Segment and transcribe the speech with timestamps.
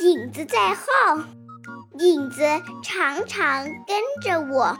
[0.00, 1.22] 影子在后，
[1.98, 2.42] 影子
[2.82, 4.76] 常常跟着我，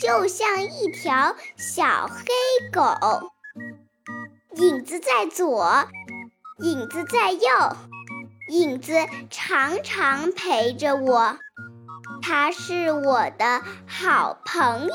[0.00, 2.24] 就像一条小黑
[2.72, 3.30] 狗。
[4.54, 5.86] 影子在左，
[6.58, 7.40] 影子在右，
[8.50, 8.92] 影子
[9.30, 11.36] 常常陪着我，
[12.22, 14.94] 它是我的好朋友。